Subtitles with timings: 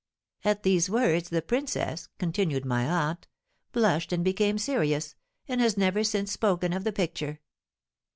[0.43, 3.27] At these words the princess," continued my aunt,
[3.71, 5.13] "blushed and became serious,
[5.47, 7.39] and has never since spoken of the picture.